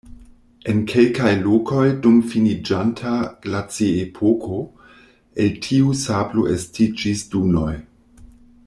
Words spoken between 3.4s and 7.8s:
glaciepoko el tiu sablo estiĝis dunoj.